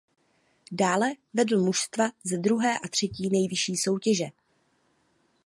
Dále 0.71 1.13
vedl 1.33 1.59
mužstva 1.63 2.09
ze 2.23 2.37
druhé 2.37 2.79
a 2.79 2.87
třetí 2.87 3.29
nejvyšší 3.29 3.77
soutěže. 3.77 4.25